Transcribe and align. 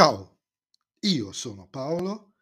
Ciao, 0.00 0.38
io 1.00 1.30
sono 1.30 1.68
Paolo 1.70 2.32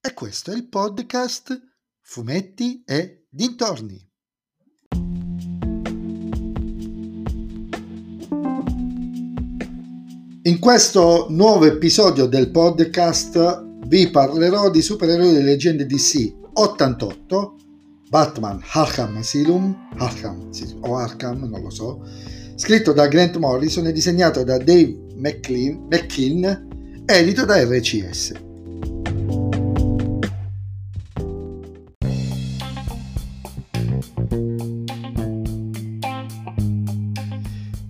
e 0.00 0.12
questo 0.14 0.50
è 0.50 0.56
il 0.56 0.68
podcast 0.68 1.56
Fumetti 2.00 2.82
e 2.84 3.28
Dintorni. 3.30 4.04
In 10.42 10.58
questo 10.58 11.26
nuovo 11.30 11.66
episodio 11.66 12.26
del 12.26 12.50
podcast 12.50 13.64
vi 13.86 14.10
parlerò 14.10 14.68
di 14.68 14.82
supereroi 14.82 15.34
delle 15.34 15.44
leggende 15.44 15.86
DC 15.86 16.34
88, 16.52 17.56
Batman 18.08 18.60
Arkham 18.72 19.18
Asylum, 19.18 19.88
Arkham 19.98 20.50
o 20.80 20.96
Arkham, 20.96 21.44
non 21.44 21.62
lo 21.62 21.70
so, 21.70 22.04
scritto 22.56 22.92
da 22.92 23.06
Grant 23.06 23.36
Morrison 23.36 23.86
e 23.86 23.92
disegnato 23.92 24.42
da 24.42 24.58
Dave 24.58 24.98
McLean, 25.14 25.86
McKean, 25.88 26.67
edito 27.10 27.46
da 27.46 27.64
RCS. 27.64 28.32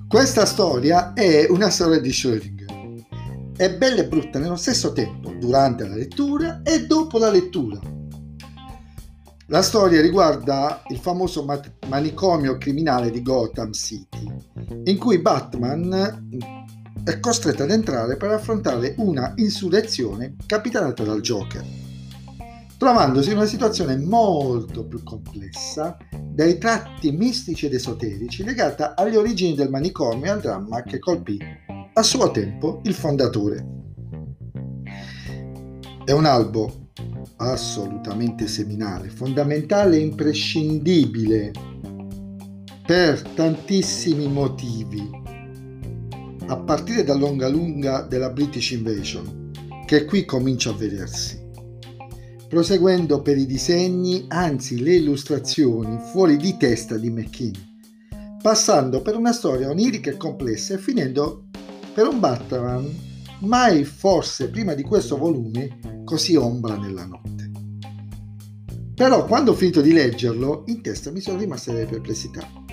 Questa 0.07 0.47
storia 0.47 1.15
è 1.15 1.49
una 1.51 1.69
storia 1.69 1.99
di 1.99 2.11
Schrödinger. 2.11 3.57
È 3.57 3.77
bella 3.77 4.03
e 4.03 4.07
brutta 4.07 4.39
nello 4.39 4.55
stesso 4.55 4.93
tempo, 4.93 5.33
durante 5.33 5.89
la 5.89 5.97
lettura 5.97 6.63
e 6.63 6.87
dopo 6.87 7.19
la 7.19 7.31
lettura. 7.31 7.81
La 9.47 9.63
storia 9.63 10.01
riguarda 10.01 10.81
il 10.91 10.99
famoso 10.99 11.45
manicomio 11.89 12.57
criminale 12.57 13.11
di 13.11 13.21
Gotham 13.23 13.73
City, 13.73 14.33
in 14.85 14.97
cui 14.97 15.19
Batman 15.19 16.58
è 17.09 17.21
costretto 17.21 17.63
ad 17.63 17.71
entrare 17.71 18.19
per 18.19 18.31
affrontare 18.33 18.95
una 18.99 19.33
insurrezione 19.37 20.37
capitanata 20.45 21.05
dal 21.05 21.23
Joker, 21.23 21.65
trovandosi 22.77 23.31
in 23.31 23.39
una 23.39 23.47
situazione 23.47 23.97
molto 23.97 24.85
più 24.85 25.03
complessa 25.03 25.97
dai 26.11 26.59
tratti 26.59 27.11
mistici 27.13 27.65
ed 27.65 27.73
esoterici 27.73 28.45
legata 28.45 28.95
alle 28.95 29.17
origini 29.17 29.55
del 29.55 29.71
manicomio 29.71 30.27
e 30.27 30.29
al 30.29 30.41
dramma 30.41 30.83
che 30.83 30.99
colpì 30.99 31.39
a 31.95 32.03
suo 32.03 32.31
tempo 32.31 32.83
il 32.85 32.93
fondatore. 32.93 33.67
È 36.05 36.13
un 36.13 36.27
albo 36.27 36.91
assolutamente 37.37 38.47
seminale, 38.47 39.09
fondamentale 39.09 39.97
e 39.97 40.01
imprescindibile 40.01 41.53
per 42.85 43.23
tantissimi 43.35 44.29
motivi, 44.29 45.09
a 46.49 46.57
partire 46.57 47.05
dall'onga 47.05 47.49
lunga 47.49 48.03
della 48.03 48.31
British 48.31 48.73
Invasion, 48.73 49.53
che 49.87 50.05
qui 50.05 50.25
comincia 50.25 50.71
a 50.71 50.75
vedersi 50.75 51.47
proseguendo 52.49 53.21
per 53.21 53.37
i 53.37 53.47
disegni, 53.47 54.25
anzi 54.29 54.81
le 54.83 54.95
illustrazioni 54.95 55.99
fuori 56.11 56.37
di 56.37 56.57
testa 56.57 56.97
di 56.97 57.11
McKean, 57.11 57.53
passando 58.43 59.03
per 59.03 59.17
una 59.17 59.33
storia 59.33 59.69
onirica 59.69 60.11
e 60.11 60.17
complessa 60.17 60.75
e 60.75 60.79
finendo 60.79 61.45
per 61.93 62.07
un 62.07 62.19
Batman 62.19 62.89
mai 63.41 63.85
forse 63.85 64.49
prima 64.49 64.73
di 64.73 64.83
questo 64.83 65.19
volume 65.19 66.03
così 66.05 66.37
ombra 66.37 66.77
nella 66.77 67.05
notte. 67.05 67.51
Però 68.95 69.27
quando 69.27 69.53
ho 69.53 69.55
finito 69.55 69.81
di 69.81 69.93
leggerlo, 69.93 70.65
in 70.67 70.81
testa 70.81 71.13
mi 71.13 71.21
sono 71.21 71.39
rimaste 71.39 71.73
delle 71.73 71.87
perplessità. 71.87 72.67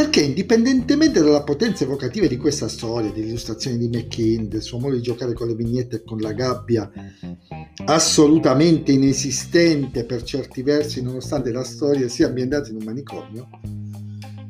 Perché 0.00 0.22
indipendentemente 0.22 1.20
dalla 1.20 1.42
potenza 1.42 1.84
evocativa 1.84 2.26
di 2.26 2.38
questa 2.38 2.68
storia, 2.68 3.10
delle 3.10 3.26
illustrazioni 3.26 3.76
di 3.76 3.88
McKean, 3.88 4.48
del 4.48 4.62
suo 4.62 4.78
modo 4.78 4.94
di 4.94 5.02
giocare 5.02 5.34
con 5.34 5.46
le 5.46 5.54
vignette 5.54 5.96
e 5.96 6.04
con 6.04 6.16
la 6.20 6.32
gabbia, 6.32 6.90
assolutamente 7.84 8.92
inesistente 8.92 10.06
per 10.06 10.22
certi 10.22 10.62
versi 10.62 11.02
nonostante 11.02 11.52
la 11.52 11.64
storia 11.64 12.08
sia 12.08 12.28
ambientata 12.28 12.70
in 12.70 12.76
un 12.76 12.84
manicomio, 12.84 13.46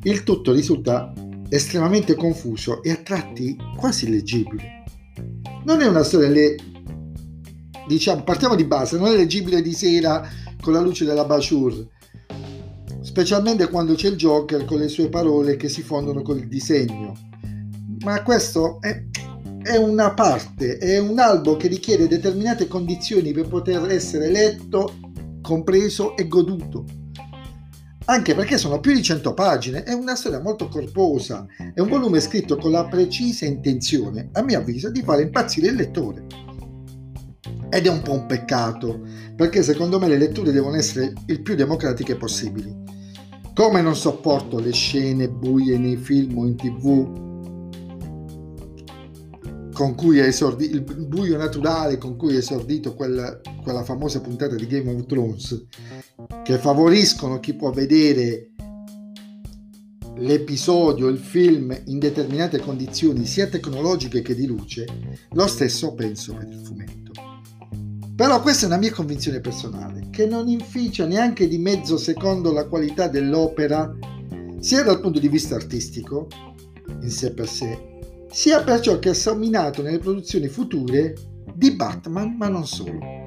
il 0.03 0.23
tutto 0.23 0.53
risulta 0.53 1.11
estremamente 1.49 2.15
confuso 2.15 2.81
e 2.81 2.91
a 2.91 3.01
tratti 3.03 3.57
quasi 3.75 4.05
illeggibile. 4.05 4.85
Non 5.65 5.81
è 5.81 5.85
una 5.85 6.03
storia, 6.03 6.29
le... 6.29 6.55
diciamo, 7.89 8.23
partiamo 8.23 8.55
di 8.55 8.63
base, 8.63 8.97
non 8.97 9.07
è 9.07 9.17
leggibile 9.17 9.61
di 9.61 9.73
sera 9.73 10.25
con 10.61 10.71
la 10.71 10.79
luce 10.79 11.03
della 11.03 11.25
Bashur, 11.25 11.89
specialmente 13.11 13.67
quando 13.67 13.93
c'è 13.93 14.07
il 14.07 14.15
Joker 14.15 14.63
con 14.63 14.79
le 14.79 14.87
sue 14.87 15.09
parole 15.09 15.57
che 15.57 15.67
si 15.67 15.81
fondono 15.81 16.21
con 16.21 16.37
il 16.37 16.47
disegno. 16.47 17.13
Ma 18.05 18.23
questo 18.23 18.79
è 18.79 19.03
è 19.61 19.75
una 19.75 20.15
parte, 20.15 20.77
è 20.77 20.97
un 20.97 21.19
albo 21.19 21.55
che 21.55 21.67
richiede 21.67 22.07
determinate 22.07 22.67
condizioni 22.67 23.31
per 23.31 23.47
poter 23.47 23.91
essere 23.91 24.31
letto, 24.31 24.95
compreso 25.39 26.17
e 26.17 26.27
goduto. 26.27 26.83
Anche 28.05 28.33
perché 28.33 28.57
sono 28.57 28.79
più 28.79 28.93
di 28.93 29.03
100 29.03 29.35
pagine, 29.35 29.83
è 29.83 29.93
una 29.93 30.15
storia 30.15 30.41
molto 30.41 30.67
corposa, 30.67 31.45
è 31.75 31.79
un 31.79 31.89
volume 31.89 32.19
scritto 32.21 32.55
con 32.55 32.71
la 32.71 32.87
precisa 32.87 33.45
intenzione, 33.45 34.29
a 34.31 34.41
mio 34.41 34.57
avviso, 34.57 34.89
di 34.89 35.03
fare 35.03 35.21
impazzire 35.21 35.67
il 35.67 35.75
lettore. 35.75 36.25
Ed 37.69 37.85
è 37.85 37.89
un 37.89 38.01
po' 38.01 38.13
un 38.13 38.25
peccato, 38.25 39.01
perché 39.35 39.61
secondo 39.61 39.99
me 39.99 40.07
le 40.07 40.17
letture 40.17 40.51
devono 40.51 40.75
essere 40.75 41.13
il 41.27 41.41
più 41.43 41.53
democratiche 41.53 42.15
possibili. 42.15 42.81
Come 43.53 43.81
non 43.81 43.95
sopporto 43.95 44.59
le 44.59 44.71
scene 44.71 45.29
buie 45.29 45.77
nei 45.77 45.97
film 45.97 46.37
o 46.37 46.45
in 46.45 46.55
tv 46.55 47.29
con 49.73 49.95
cui 49.95 50.19
è 50.19 50.25
esordito 50.25 50.75
il 50.75 50.83
buio 50.83 51.37
naturale 51.37 51.97
con 51.97 52.15
cui 52.15 52.35
è 52.35 52.37
esordito 52.37 52.93
quella, 52.93 53.39
quella 53.63 53.83
famosa 53.83 54.21
puntata 54.21 54.53
di 54.55 54.67
Game 54.67 54.93
of 54.93 55.05
Thrones 55.05 55.65
che 56.43 56.57
favoriscono 56.59 57.39
chi 57.39 57.55
può 57.55 57.71
vedere 57.71 58.51
l'episodio, 60.17 61.07
il 61.07 61.17
film 61.17 61.75
in 61.85 61.99
determinate 61.99 62.59
condizioni 62.59 63.25
sia 63.25 63.47
tecnologiche 63.47 64.21
che 64.21 64.35
di 64.35 64.45
luce, 64.45 64.85
lo 65.31 65.47
stesso 65.47 65.93
penso 65.93 66.33
per 66.33 66.47
il 66.47 66.61
fumetto. 66.63 67.20
Però 68.15 68.41
questa 68.41 68.65
è 68.65 68.67
una 68.67 68.77
mia 68.77 68.91
convinzione 68.91 69.39
personale, 69.39 70.09
che 70.11 70.25
non 70.25 70.47
inficia 70.47 71.05
neanche 71.05 71.47
di 71.47 71.57
mezzo 71.57 71.97
secondo 71.97 72.51
la 72.51 72.67
qualità 72.67 73.07
dell'opera, 73.07 73.91
sia 74.59 74.83
dal 74.83 74.99
punto 74.99 75.19
di 75.19 75.27
vista 75.27 75.55
artistico, 75.55 76.27
in 77.01 77.09
sé 77.09 77.33
per 77.33 77.47
sé, 77.47 77.99
sia 78.29 78.63
per 78.63 78.79
ciò 78.79 78.99
che 78.99 79.09
ha 79.09 79.13
somminato 79.13 79.81
nelle 79.81 79.99
produzioni 79.99 80.47
future 80.47 81.15
di 81.55 81.71
Batman, 81.71 82.35
ma 82.37 82.47
non 82.47 82.67
solo. 82.67 83.20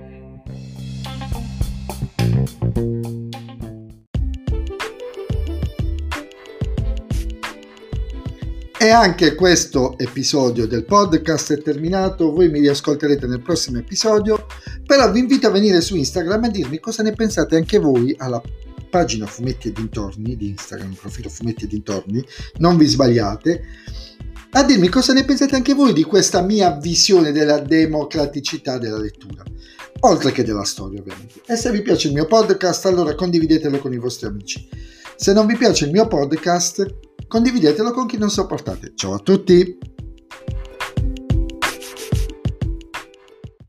E 8.76 8.90
anche 8.90 9.34
questo 9.34 9.96
episodio 9.98 10.66
del 10.66 10.84
podcast 10.84 11.52
è 11.54 11.62
terminato, 11.62 12.32
voi 12.32 12.50
mi 12.50 12.60
riascolterete 12.60 13.26
nel 13.26 13.40
prossimo 13.40 13.78
episodio, 13.78 14.46
però 14.84 15.10
vi 15.10 15.20
invito 15.20 15.46
a 15.46 15.50
venire 15.50 15.80
su 15.80 15.96
Instagram 15.96 16.44
e 16.44 16.50
dirmi 16.50 16.80
cosa 16.80 17.02
ne 17.02 17.12
pensate 17.12 17.56
anche 17.56 17.78
voi 17.78 18.14
alla 18.18 18.42
pagina 18.90 19.26
Fumetti 19.26 19.68
e 19.68 19.72
Dintorni 19.72 20.36
di 20.36 20.48
Instagram, 20.50 20.90
il 20.90 20.98
profilo 21.00 21.28
Fumetti 21.28 21.64
e 21.64 21.68
Dintorni, 21.68 22.24
non 22.58 22.76
vi 22.76 22.86
sbagliate 22.86 23.62
a 24.56 24.62
dirmi 24.62 24.88
cosa 24.88 25.12
ne 25.12 25.24
pensate 25.24 25.56
anche 25.56 25.74
voi 25.74 25.92
di 25.92 26.04
questa 26.04 26.40
mia 26.40 26.76
visione 26.76 27.32
della 27.32 27.58
democraticità 27.58 28.78
della 28.78 28.98
lettura, 28.98 29.42
oltre 30.00 30.30
che 30.30 30.44
della 30.44 30.62
storia 30.62 31.00
ovviamente. 31.00 31.40
E 31.46 31.56
se 31.56 31.72
vi 31.72 31.82
piace 31.82 32.06
il 32.06 32.14
mio 32.14 32.26
podcast 32.26 32.86
allora 32.86 33.16
condividetelo 33.16 33.78
con 33.78 33.92
i 33.92 33.98
vostri 33.98 34.28
amici. 34.28 34.68
Se 35.16 35.32
non 35.32 35.46
vi 35.46 35.56
piace 35.56 35.86
il 35.86 35.90
mio 35.90 36.06
podcast 36.06 36.86
condividetelo 37.34 37.90
con 37.90 38.06
chi 38.06 38.16
non 38.16 38.30
sopportate. 38.30 38.92
Ciao 38.94 39.14
a 39.14 39.18
tutti! 39.18 39.93